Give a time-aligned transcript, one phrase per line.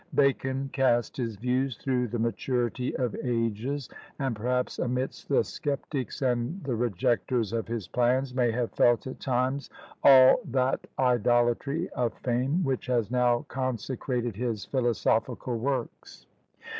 [0.15, 6.63] Bacon cast his views through the maturity of ages, and perhaps amidst the sceptics and
[6.63, 9.69] the rejectors of his plans, may have felt at times
[10.03, 16.25] all that idolatry of fame, which has now consecrated his philosophical works.